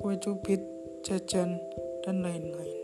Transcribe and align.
kue 0.00 0.16
cubit, 0.16 0.64
jajan, 1.04 1.60
dan 2.00 2.24
lain-lain. 2.24 2.79